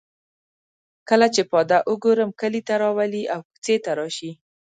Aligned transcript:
کله 1.09 1.27
چې 1.35 1.41
پاده 1.51 1.77
او 1.87 1.93
ګورم 2.03 2.29
کلي 2.41 2.61
ته 2.67 2.73
راولي 2.83 3.23
او 3.33 3.39
کوڅې 3.49 3.75
ته 3.83 3.91
راشي. 3.99 4.31